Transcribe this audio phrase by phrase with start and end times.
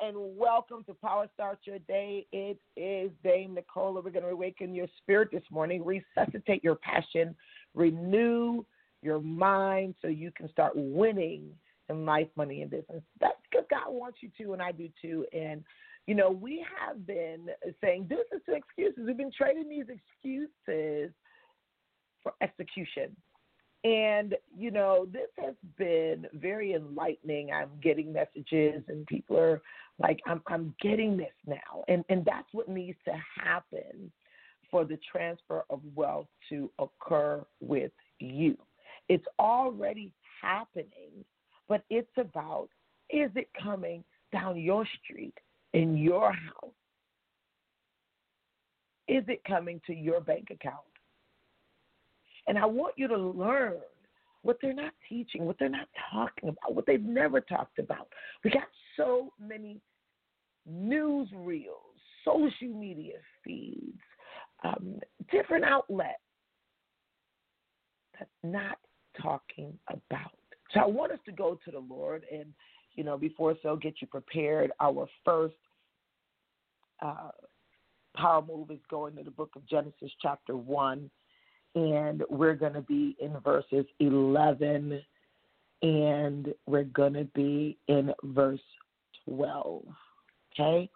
[0.00, 2.26] And welcome to PowerStart Your Day.
[2.32, 4.00] It is Dame Nicola.
[4.00, 7.36] We're going to awaken your spirit this morning, resuscitate your passion,
[7.74, 8.64] renew
[9.00, 11.50] your mind so you can start winning
[11.88, 13.02] in life, money, and business.
[13.20, 15.24] That's because God wants you to, and I do too.
[15.32, 15.62] And
[16.08, 17.46] you know, we have been
[17.80, 19.04] saying deuces to excuses.
[19.06, 21.12] We've been trading these excuses
[22.22, 23.16] for execution.
[23.84, 27.50] And, you know, this has been very enlightening.
[27.52, 29.60] I'm getting messages and people are
[29.98, 31.84] like, I'm, I'm getting this now.
[31.88, 34.12] And, and that's what needs to happen
[34.70, 38.56] for the transfer of wealth to occur with you.
[39.08, 41.24] It's already happening,
[41.68, 42.68] but it's about
[43.10, 45.34] is it coming down your street
[45.74, 46.72] in your house?
[49.08, 50.78] Is it coming to your bank account?
[52.46, 53.74] And I want you to learn
[54.42, 58.08] what they're not teaching, what they're not talking about, what they've never talked about.
[58.44, 58.64] We got
[58.96, 59.80] so many
[60.66, 61.78] news reels,
[62.24, 63.98] social media feeds,
[64.64, 64.98] um,
[65.30, 66.18] different outlets
[68.18, 68.78] that's not
[69.20, 70.32] talking about.
[70.72, 72.46] So I want us to go to the Lord and,
[72.94, 74.72] you know, before so, get you prepared.
[74.80, 75.54] Our first
[77.00, 77.30] uh,
[78.16, 81.10] power move is going to the book of Genesis, chapter 1
[81.74, 85.00] and we're going to be in verses 11
[85.82, 88.60] and we're going to be in verse
[89.26, 89.82] 12.
[90.52, 90.88] Okay?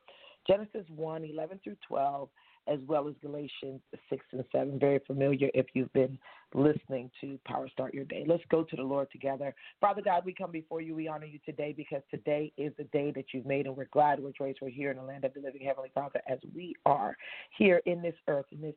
[0.47, 2.29] Genesis 1 11 through 12,
[2.69, 3.81] as well as Galatians
[4.11, 4.79] 6 and 7.
[4.79, 6.19] Very familiar if you've been
[6.55, 8.25] listening to PowerStart Your Day.
[8.27, 9.55] Let's go to the Lord together.
[9.81, 10.95] Father God, we come before you.
[10.95, 14.21] We honor you today because today is the day that you've made, and we're glad,
[14.21, 17.17] we're joyous, we're here in the land of the living Heavenly Father as we are
[17.59, 18.75] here in this earth, in this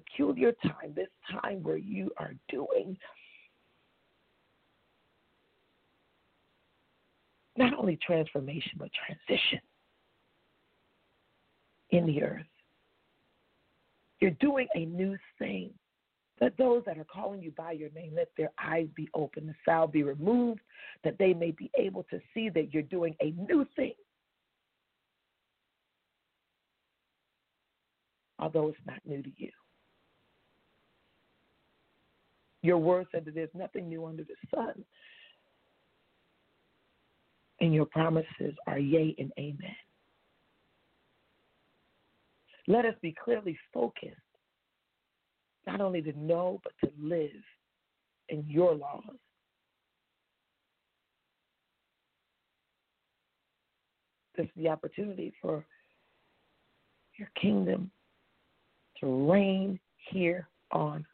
[0.00, 2.96] peculiar time, this time where you are doing
[7.56, 9.60] not only transformation, but transition
[11.90, 12.42] in the earth.
[14.20, 15.70] You're doing a new thing.
[16.40, 19.54] Let those that are calling you by your name, let their eyes be open, the
[19.64, 20.60] salve be removed,
[21.02, 23.94] that they may be able to see that you're doing a new thing.
[28.38, 29.50] Although it's not new to you.
[32.66, 34.84] Your word said that there's nothing new under the sun.
[37.60, 39.76] And your promises are yea and amen.
[42.66, 44.16] Let us be clearly focused,
[45.64, 47.30] not only to know, but to live
[48.30, 49.04] in your laws.
[54.36, 55.64] This is the opportunity for
[57.16, 57.92] your kingdom
[58.98, 59.78] to reign
[60.10, 61.06] here on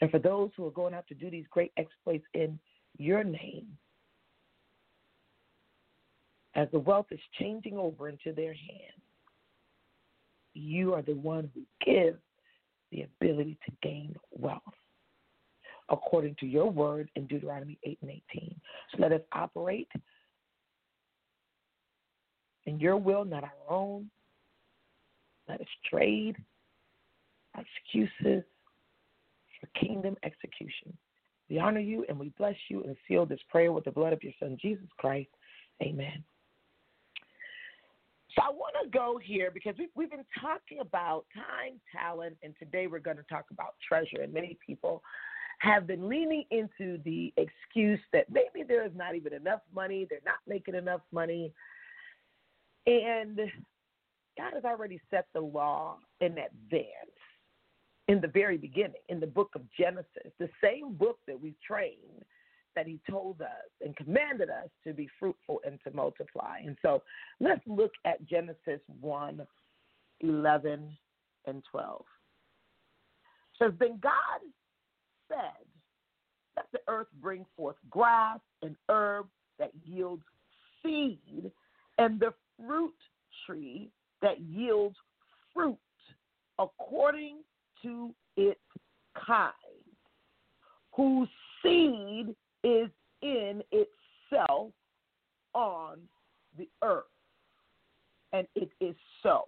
[0.00, 2.58] and for those who are going out to do these great exploits in
[2.98, 3.66] your name,
[6.54, 9.02] as the wealth is changing over into their hands,
[10.54, 12.18] you are the one who gives
[12.90, 14.62] the ability to gain wealth
[15.90, 18.60] according to your word in Deuteronomy 8 and 18.
[18.90, 19.88] So let us operate
[22.66, 24.10] in your will, not our own.
[25.48, 26.36] Let us trade
[27.56, 28.44] excuses
[29.78, 30.96] kingdom execution.
[31.48, 34.22] We honor you and we bless you and seal this prayer with the blood of
[34.22, 35.30] your Son, Jesus Christ.
[35.82, 36.22] Amen.
[38.34, 42.54] So I want to go here because we've, we've been talking about time, talent, and
[42.58, 44.22] today we're going to talk about treasure.
[44.22, 45.02] And many people
[45.60, 50.20] have been leaning into the excuse that maybe there is not even enough money, they're
[50.24, 51.52] not making enough money.
[52.86, 53.38] And
[54.36, 57.17] God has already set the law in advance
[58.08, 62.24] in the very beginning, in the book of Genesis, the same book that we trained,
[62.74, 66.58] that he told us and commanded us to be fruitful and to multiply.
[66.64, 67.02] And so
[67.40, 69.46] let's look at Genesis 1
[70.20, 70.96] 11
[71.46, 72.04] and 12.
[73.60, 74.40] It says, Then God
[75.28, 75.66] said,
[76.56, 79.26] Let the earth bring forth grass and herb
[79.58, 80.22] that yields
[80.82, 81.50] seed,
[81.98, 82.94] and the fruit
[83.46, 83.90] tree
[84.22, 84.96] that yields
[85.54, 85.76] fruit
[86.58, 87.38] according
[87.82, 88.60] to its
[89.26, 89.52] kind,
[90.94, 91.28] whose
[91.62, 92.34] seed
[92.64, 92.88] is
[93.22, 94.72] in itself
[95.54, 95.98] on
[96.56, 97.04] the earth.
[98.32, 99.44] And it is so.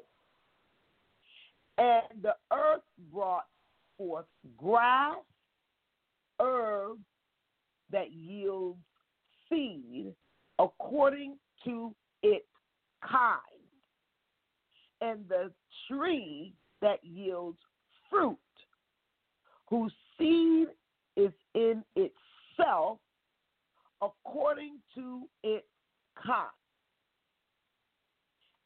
[1.78, 3.46] And the earth brought
[3.96, 4.26] forth
[4.56, 5.16] grass,
[6.40, 7.04] herbs
[7.90, 8.76] that yield
[9.48, 10.14] seed
[10.58, 12.46] according to its
[13.02, 13.40] kind,
[15.00, 15.50] and the
[15.88, 16.52] tree
[16.82, 17.58] that yields
[18.10, 18.36] fruit,
[19.68, 20.68] whose seed
[21.16, 22.98] is in itself
[24.02, 25.66] according to its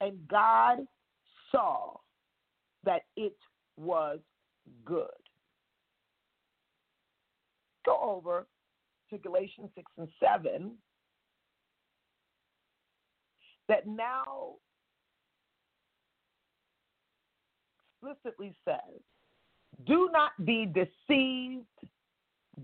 [0.01, 0.79] And God
[1.51, 1.95] saw
[2.85, 3.37] that it
[3.77, 4.19] was
[4.85, 5.09] good.
[7.87, 8.47] Go over
[9.11, 10.73] to Galatians 6 and 7
[13.69, 14.55] that now
[18.03, 19.01] explicitly says,
[19.87, 21.65] Do not be deceived.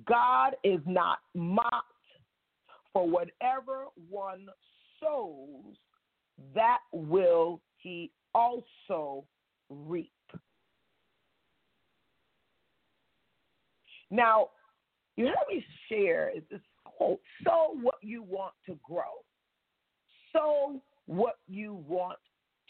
[0.07, 1.87] God is not mocked.
[2.93, 4.47] For whatever one
[5.01, 5.77] sows,
[6.55, 9.25] that will he also
[9.69, 10.13] reap.
[14.11, 14.49] Now,
[15.17, 19.25] you heard me share this quote oh, sow what you want to grow.
[20.33, 22.19] Sow what you want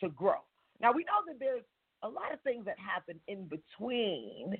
[0.00, 0.40] to grow.
[0.80, 1.64] Now, we know that there's
[2.02, 4.56] a lot of things that happen in between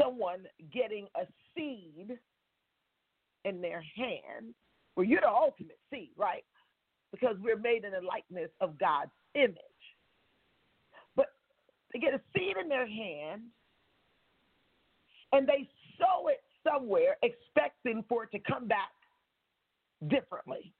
[0.00, 2.16] someone getting a seed
[3.44, 4.54] in their hand.
[4.96, 6.44] Well, you're the ultimate seed, right?
[7.12, 9.56] Because we're made in the likeness of God's image.
[11.14, 11.26] But
[11.92, 13.42] they get a seed in their hand
[15.32, 15.68] and they
[15.98, 18.90] sow it somewhere expecting for it to come back
[20.08, 20.72] differently.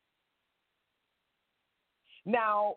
[2.24, 2.76] Now,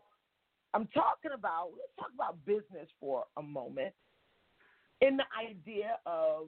[0.73, 3.93] I'm talking about, let's talk about business for a moment
[5.01, 6.47] in the idea of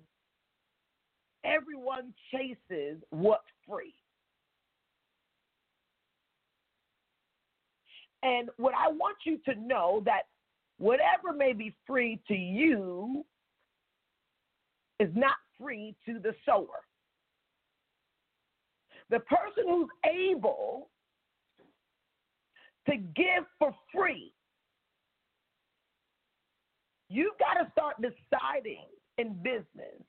[1.43, 3.93] everyone chases what's free.
[8.27, 10.23] And what I want you to know that
[10.79, 13.25] whatever may be free to you
[14.99, 16.83] is not free to the sower.
[19.09, 20.89] The person who's able
[22.89, 24.33] to give for free,
[27.07, 28.83] you've got to start deciding
[29.17, 30.03] in business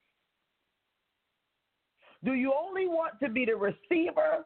[2.25, 4.45] do you only want to be the receiver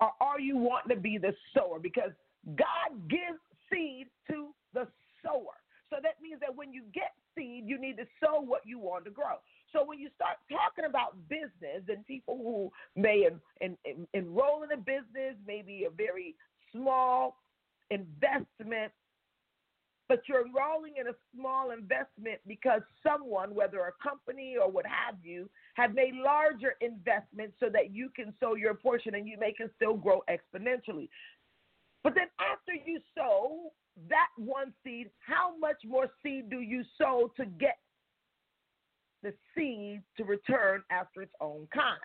[0.00, 1.78] or are you wanting to be the sower?
[1.78, 2.10] Because
[2.56, 3.38] God gives
[3.70, 4.86] seed to the
[5.22, 5.56] sower.
[5.90, 9.04] So that means that when you get seed, you need to sow what you want
[9.04, 9.36] to grow.
[9.72, 14.62] So when you start talking about business and people who may en- en- en- enroll
[14.62, 16.34] in a business, maybe a very
[16.72, 17.36] small
[17.90, 18.92] investment,
[20.10, 25.14] but you're enrolling in a small investment because someone, whether a company or what have
[25.22, 29.52] you, have made larger investments so that you can sow your portion and you may
[29.52, 31.08] can still grow exponentially.
[32.02, 33.70] But then after you sow
[34.08, 37.78] that one seed, how much more seed do you sow to get
[39.22, 42.00] the seed to return after its own kind?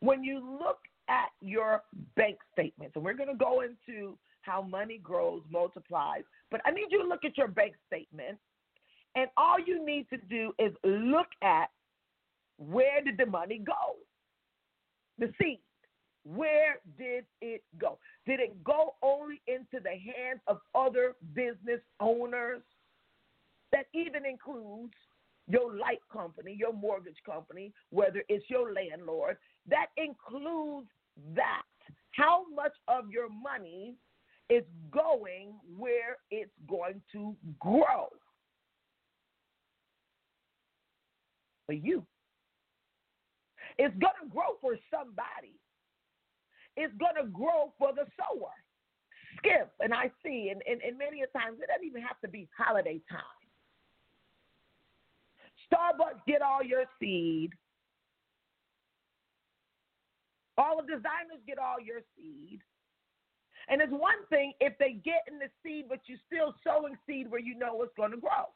[0.00, 1.80] When you look at your
[2.14, 6.22] bank statements, and we're going to go into how money grows, multiplies.
[6.50, 8.38] But I need you to look at your bank statement,
[9.14, 11.70] and all you need to do is look at
[12.58, 13.96] where did the money go?
[15.18, 15.60] The seed.
[16.24, 17.98] Where did it go?
[18.26, 22.60] Did it go only into the hands of other business owners?
[23.72, 24.92] That even includes
[25.48, 29.38] your light company, your mortgage company, whether it's your landlord.
[29.68, 30.88] That includes
[31.34, 31.62] that.
[32.12, 33.94] How much of your money
[34.50, 38.08] is going where it's going to grow.
[41.66, 42.04] For you.
[43.78, 45.54] It's going to grow for somebody.
[46.76, 48.50] It's going to grow for the sower.
[49.38, 52.28] Skip, and I see, and, and, and many a times it doesn't even have to
[52.28, 53.22] be holiday time.
[55.72, 57.52] Starbucks get all your seed.
[60.58, 62.60] All the designers get all your seed.
[63.70, 67.30] And it's one thing if they get in the seed, but you're still sowing seed
[67.30, 68.50] where you know it's going to grow.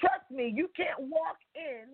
[0.00, 1.88] Trust me, you can't walk in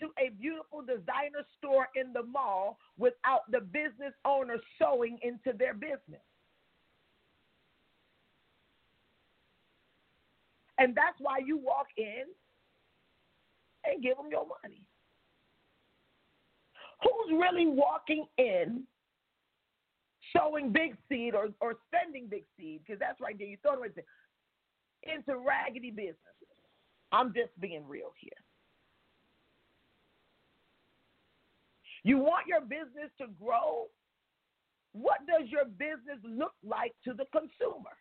[0.00, 5.74] to a beautiful designer store in the mall without the business owner sowing into their
[5.74, 6.22] business.
[10.78, 12.24] And that's why you walk in
[13.84, 14.82] and give them your money.
[17.02, 18.84] Who's really walking in
[20.36, 23.80] sowing big seed or, or spending big seed, because that's right there, you throw it
[23.80, 26.16] right there, into raggedy businesses.
[27.10, 28.30] I'm just being real here.
[32.04, 33.86] You want your business to grow?
[34.92, 37.96] What does your business look like to the consumer?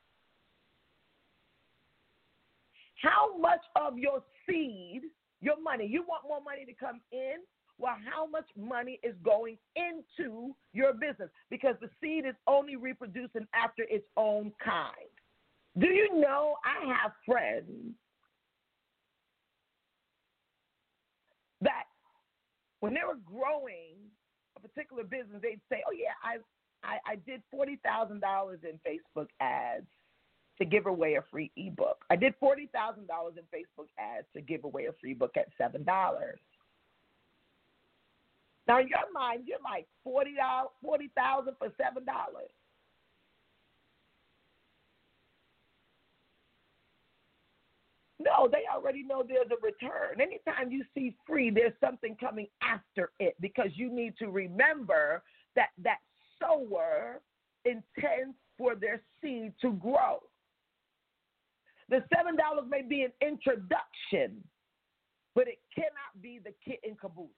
[3.02, 5.04] How much of your seed,
[5.42, 7.38] your money, you want more money to come in?
[7.82, 11.30] Well, how much money is going into your business?
[11.50, 14.94] Because the seed is only reproducing after its own kind.
[15.80, 17.96] Do you know I have friends
[21.62, 21.86] that
[22.82, 23.96] when they were growing
[24.56, 26.38] a particular business, they'd say, "Oh yeah, I
[26.84, 29.88] I, I did forty thousand dollars in Facebook ads
[30.60, 32.06] to give away a free ebook.
[32.12, 35.48] I did forty thousand dollars in Facebook ads to give away a free book at
[35.58, 36.40] seven dollars."
[38.72, 42.50] Now in your mind, you're like forty dollars, forty thousand for seven dollars.
[48.18, 50.22] No, they already know there's a return.
[50.22, 55.22] Anytime you see free, there's something coming after it because you need to remember
[55.58, 55.98] that that
[56.40, 57.20] sower
[57.66, 60.20] intends for their seed to grow.
[61.90, 64.42] The $7 may be an introduction,
[65.36, 67.32] but it cannot be the kit and caboodle.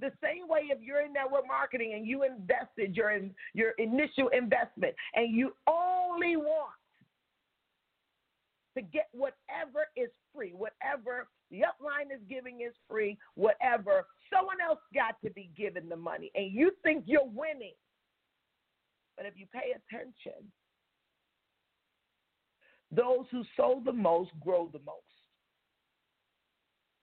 [0.00, 3.18] The same way if you're in network marketing and you invested your
[3.54, 6.74] your initial investment and you only want
[8.76, 14.80] to get whatever is free, whatever the upline is giving is free, whatever someone else
[14.94, 17.74] got to be given the money, and you think you're winning.
[19.16, 20.44] But if you pay attention,
[22.90, 25.00] those who sow the most grow the most.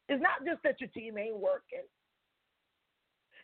[0.09, 1.87] It's not just that your team ain't working.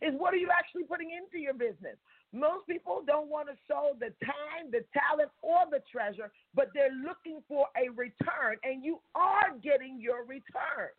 [0.02, 1.98] It's what are you actually putting into your business?
[2.32, 6.96] Most people don't want to sow the time, the talent, or the treasure, but they're
[7.06, 10.90] looking for a return, and you are getting your return.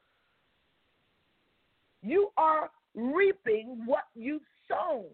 [2.03, 5.07] You are reaping what you've sown.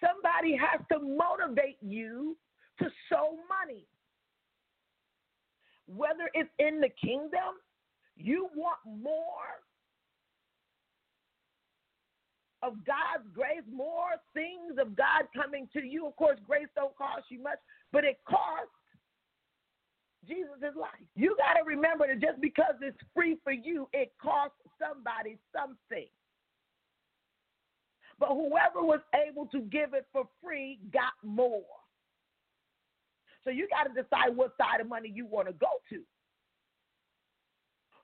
[0.00, 2.36] Somebody has to motivate you
[2.80, 3.86] to sow money.
[5.86, 7.56] Whether it's in the kingdom,
[8.16, 9.62] you want more
[12.66, 16.06] of God's grace, more things of God coming to you.
[16.06, 17.58] Of course, grace don't cost you much,
[17.92, 18.74] but it costs
[20.26, 21.06] Jesus' life.
[21.14, 26.08] You got to remember that just because it's free for you, it costs somebody something.
[28.18, 31.62] But whoever was able to give it for free got more.
[33.44, 36.00] So you got to decide what side of money you want to go to.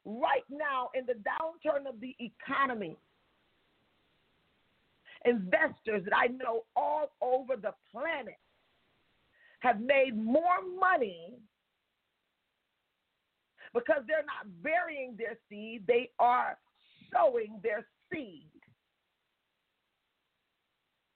[0.04, 2.96] Right now, in the downturn of the economy,
[5.24, 8.38] investors that I know all over the planet
[9.60, 11.34] have made more money
[13.74, 16.58] because they're not burying their seed, they are
[17.12, 18.48] sowing their seed.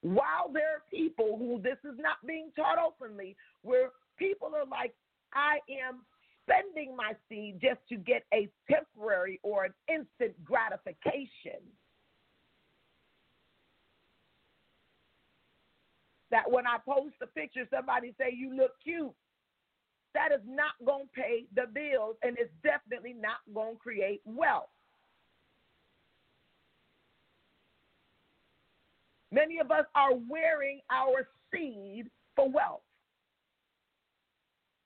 [0.02, 4.94] While there are people who this is not being taught openly, where people are like,
[5.34, 6.02] I am
[6.48, 11.60] spending my seed just to get a temporary or an instant gratification.
[16.30, 19.14] That when I post a picture, somebody say you look cute
[20.16, 24.22] that is not going to pay the bills and it's definitely not going to create
[24.24, 24.72] wealth.
[29.30, 32.80] Many of us are wearing our seed for wealth.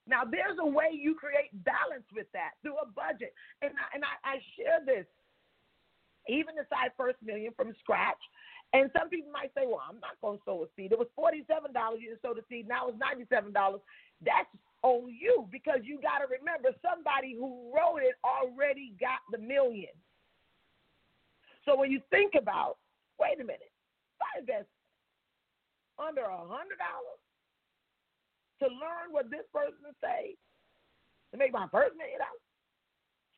[0.05, 3.33] Now, there's a way you create balance with that through a budget.
[3.61, 5.05] And I, and I, I share this,
[6.27, 8.19] even inside First Million from scratch.
[8.73, 10.95] And some people might say, well, I'm not going to sow a seed.
[10.95, 11.43] It was $47
[11.99, 12.67] you sow a seed.
[12.67, 13.51] Now it's $97.
[14.23, 14.47] That's
[14.81, 19.91] on you because you got to remember somebody who wrote it already got the million.
[21.65, 22.77] So when you think about,
[23.19, 24.71] wait a minute, if I invest
[25.99, 27.21] under a hundred dollars
[28.63, 30.33] to learn what this person say
[31.31, 32.45] to make my first million dollars,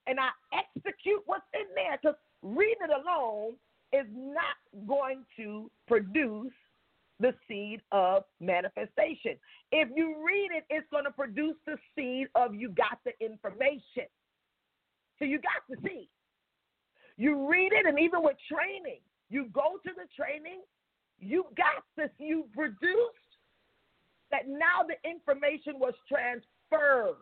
[0.07, 3.55] and I execute what's in there, because reading it alone
[3.93, 4.57] is not
[4.87, 6.51] going to produce
[7.19, 9.37] the seed of manifestation.
[9.71, 14.09] If you read it, it's going to produce the seed of you got the information.
[15.19, 16.09] So you got the seed.
[17.15, 20.61] You read it, and even with training, you go to the training,
[21.19, 22.89] you got this, you produced
[24.31, 27.15] that now the information was transferred.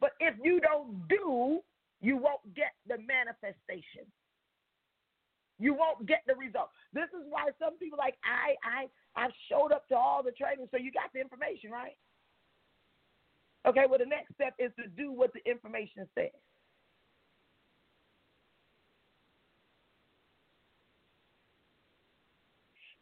[0.00, 1.60] But if you don't do,
[2.02, 4.04] you won't get the manifestation
[5.58, 6.70] you won't get the result.
[6.92, 10.68] This is why some people like I I I showed up to all the training,
[10.70, 11.96] so you got the information, right?
[13.66, 16.34] Okay, well the next step is to do what the information says.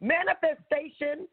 [0.00, 1.28] Manifestation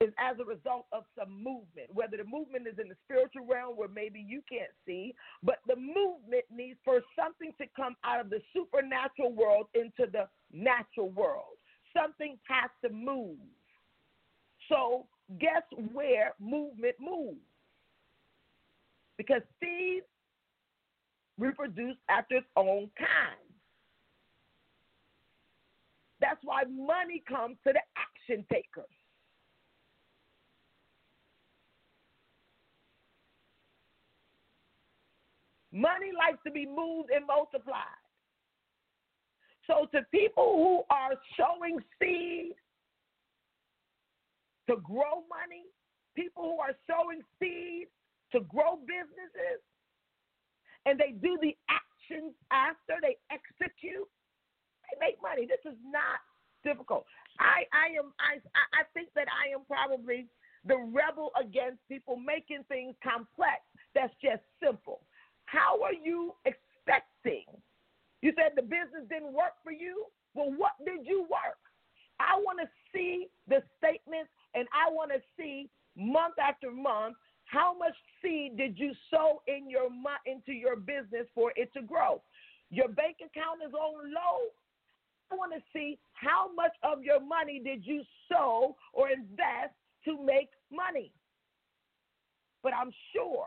[0.00, 3.76] is as a result of some movement, whether the movement is in the spiritual realm
[3.76, 8.30] where maybe you can't see, but the movement needs for something to come out of
[8.30, 11.58] the supernatural world into the natural world.
[11.92, 13.38] Something has to move.
[14.68, 15.06] So,
[15.40, 15.62] guess
[15.92, 17.40] where movement moves?
[19.16, 20.06] Because seeds
[21.38, 23.48] reproduce after its own kind.
[26.20, 28.97] That's why money comes to the action takers.
[35.78, 38.02] Money likes to be moved and multiplied.
[39.70, 42.58] So, to people who are sowing seed
[44.66, 45.70] to grow money,
[46.16, 47.86] people who are sowing seed
[48.32, 49.62] to grow businesses,
[50.84, 54.08] and they do the actions after they execute,
[54.82, 55.46] they make money.
[55.46, 56.18] This is not
[56.66, 57.06] difficult.
[57.38, 58.42] I, I am I
[58.74, 60.26] I think that I am probably
[60.66, 63.62] the rebel against people making things complex
[63.94, 65.06] that's just simple.
[65.50, 67.44] How are you expecting?
[68.20, 70.04] You said the business didn't work for you.
[70.34, 71.58] Well, what did you work?
[72.20, 77.76] I want to see the statements and I want to see month after month how
[77.78, 79.88] much seed did you sow in your
[80.26, 82.20] into your business for it to grow.
[82.70, 84.52] Your bank account is on low.
[85.32, 89.72] I want to see how much of your money did you sow or invest
[90.04, 91.12] to make money.
[92.62, 93.46] But I'm sure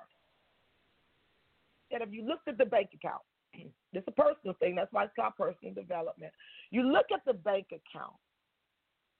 [1.92, 3.22] that if you looked at the bank account,
[3.94, 4.76] it's a personal thing.
[4.76, 6.32] That's why it's called personal development.
[6.72, 8.16] You look at the bank account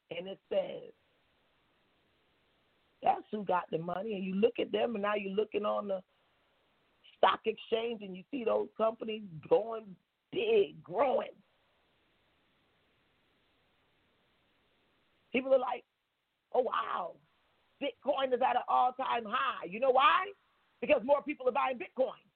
[0.10, 0.92] and it says,
[3.04, 4.16] that's who got the money.
[4.16, 6.02] And you look at them, and now you're looking on the
[7.18, 9.96] stock exchange and you see those companies going
[10.32, 11.30] big, growing.
[15.32, 15.84] People are like,
[16.54, 17.12] oh, wow,
[17.82, 19.66] Bitcoin is at an all time high.
[19.68, 20.28] You know why?
[20.82, 22.31] Because more people are buying Bitcoin.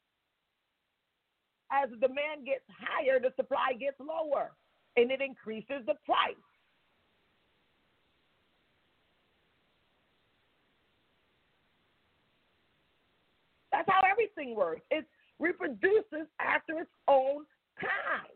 [1.72, 4.52] As the demand gets higher, the supply gets lower,
[4.96, 6.36] and it increases the price.
[13.72, 14.82] That's how everything works.
[14.90, 15.06] It
[15.40, 17.46] reproduces after its own
[17.80, 18.32] kind.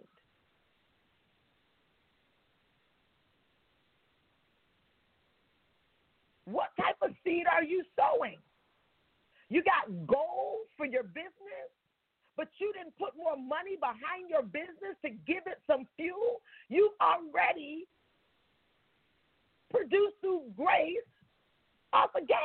[6.45, 8.37] What type of seed are you sowing?
[9.49, 11.71] You got goals for your business,
[12.39, 16.39] but you didn't put more money behind your business to give it some fuel.
[16.69, 17.85] You've already
[19.69, 21.03] produced through grace
[21.91, 22.39] off of gas.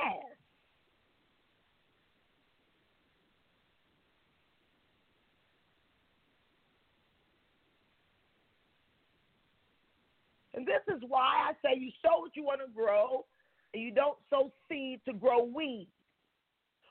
[10.55, 13.27] And this is why I say you sow what you want to grow,
[13.73, 15.89] and you don't sow seed to grow weeds.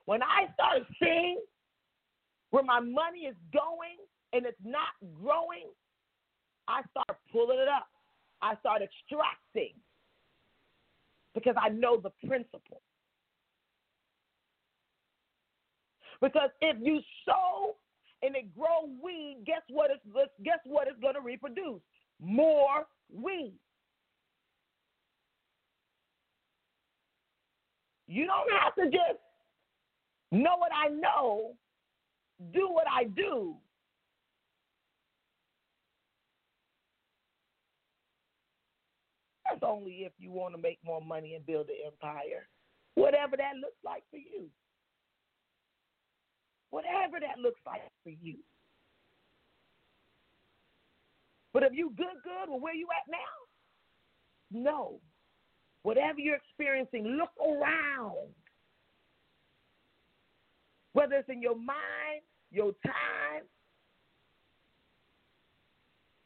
[0.05, 1.41] When I start seeing
[2.53, 3.97] where my money is going
[4.31, 5.73] and it's not growing,
[6.67, 7.87] I start pulling it up.
[8.43, 9.73] I start extracting
[11.33, 12.81] because I know the principle.
[16.21, 17.75] Because if you sow
[18.21, 21.81] and it grow weed, guess what it's guess what it's going to reproduce?
[22.21, 23.55] More weed.
[28.07, 29.19] You don't have to just
[30.31, 31.55] know what I know,
[32.51, 33.55] do what I do.
[39.49, 42.47] That's only if you want to make more money and build an empire.
[42.95, 44.49] Whatever that looks like for you.
[46.71, 48.37] Whatever that looks like for you.
[51.53, 54.63] But if you good, good, well, where you at now?
[54.63, 54.99] No.
[55.83, 58.33] Whatever you're experiencing, look around.
[60.93, 62.23] Whether it's in your mind,
[62.53, 63.43] your time,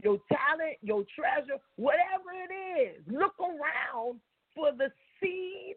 [0.04, 4.20] your talent, your treasure, whatever it is, look around
[4.54, 5.76] for the seed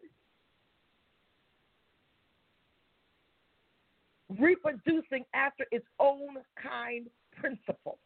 [4.39, 7.07] reproducing after its own kind
[7.39, 7.97] principle.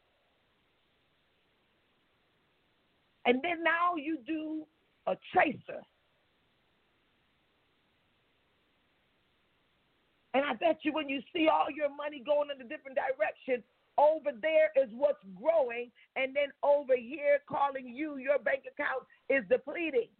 [3.26, 4.64] And then now you do
[5.06, 5.82] a tracer.
[10.36, 13.64] And I bet you when you see all your money going in a different direction,
[13.96, 19.48] over there is what's growing, and then over here calling you, your bank account is
[19.48, 20.12] depleting.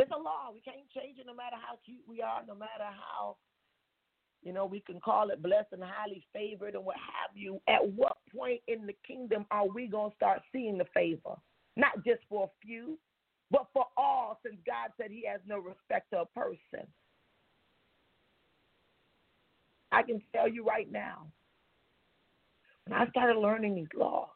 [0.00, 0.50] It's a law.
[0.52, 3.36] We can't change it no matter how cute we are, no matter how
[4.44, 7.60] You know, we can call it blessed and highly favored and what have you.
[7.66, 11.34] At what point in the kingdom are we going to start seeing the favor?
[11.76, 12.98] Not just for a few,
[13.50, 16.86] but for all, since God said he has no respect to a person.
[19.92, 21.26] I can tell you right now,
[22.86, 24.28] when I started learning these laws,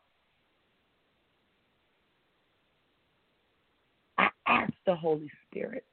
[4.17, 5.85] I asked the Holy Spirit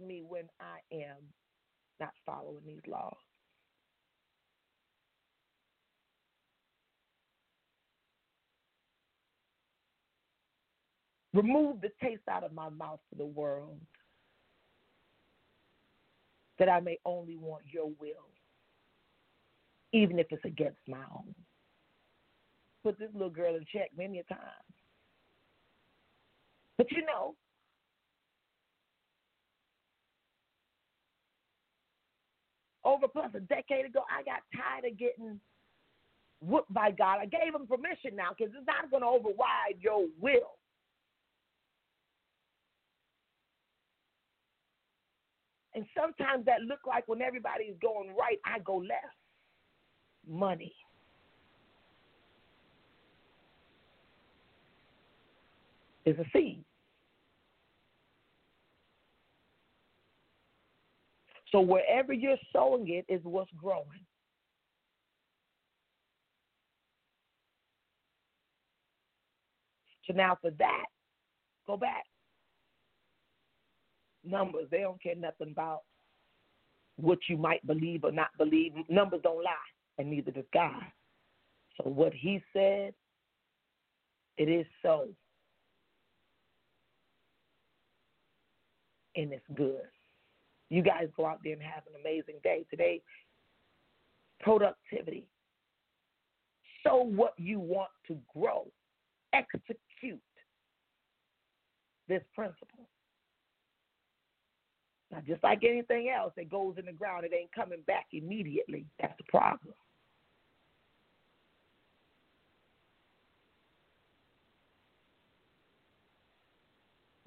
[0.00, 1.16] me when I am
[2.00, 3.16] not following these laws.
[11.34, 13.78] Remove the taste out of my mouth for the world,
[16.58, 18.28] that I may only want your will,
[19.92, 21.34] even if it's against my own.
[22.82, 24.40] Put this little girl in check many a time.
[26.76, 27.34] But you know,
[32.88, 35.38] over plus a decade ago, I got tired of getting
[36.40, 37.18] whooped by God.
[37.20, 40.56] I gave him permission now because it's not going to override your will.
[45.74, 49.14] And sometimes that look like when everybody is going right, I go left.
[50.26, 50.74] Money.
[56.04, 56.64] Is a seed.
[61.50, 64.04] So wherever you're sowing it is what's growing.
[70.06, 70.86] So now for that,
[71.66, 72.04] go back.
[74.24, 75.82] Numbers, they don't care nothing about
[76.96, 78.72] what you might believe or not believe.
[78.88, 79.52] Numbers don't lie,
[79.98, 80.82] and neither does God.
[81.76, 82.94] So what he said,
[84.36, 85.08] it is so.
[89.14, 89.82] And it's good.
[90.70, 92.64] You guys go out there and have an amazing day.
[92.70, 93.00] Today,
[94.40, 95.26] productivity.
[96.84, 98.66] Show what you want to grow.
[99.32, 100.20] Execute
[102.08, 102.88] this principle.
[105.10, 108.84] Now, just like anything else that goes in the ground, it ain't coming back immediately.
[109.00, 109.74] That's the problem.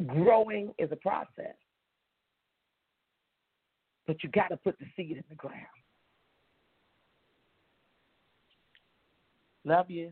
[0.07, 1.55] Growing is a process
[4.11, 5.55] but you got to put the seed in the ground.
[9.63, 10.11] Love you.